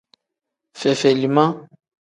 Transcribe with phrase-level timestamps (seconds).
[0.79, 1.45] Fefelima.